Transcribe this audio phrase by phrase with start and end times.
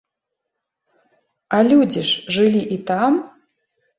[1.57, 3.21] А людзі ж жылі і там!